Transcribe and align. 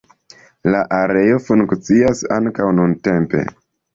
La 0.75 0.79
areo 0.99 1.35
funkcias 1.49 2.23
ankaŭ 2.39 2.71
nuntempe. 2.79 3.45